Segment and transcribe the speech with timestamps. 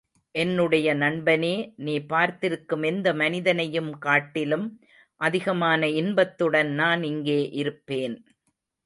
[0.35, 1.73] என்னுடைய நண்பனே,
[1.75, 4.65] நீ பார்த்திருக்கும் எந்த மனிதனையும் காட்டிலும்,
[5.21, 8.15] அதிகமான இன்பத்துடன் நான் இங்கே இருப்பேன்.